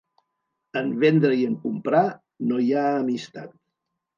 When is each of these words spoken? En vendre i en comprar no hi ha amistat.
En 0.81 0.89
vendre 1.03 1.35
i 1.41 1.45
en 1.49 1.59
comprar 1.67 2.01
no 2.53 2.61
hi 2.65 2.73
ha 2.79 2.89
amistat. 3.05 3.57